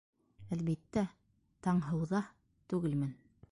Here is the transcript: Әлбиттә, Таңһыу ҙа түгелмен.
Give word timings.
Әлбиттә, 0.55 1.03
Таңһыу 1.67 2.09
ҙа 2.15 2.25
түгелмен. 2.73 3.17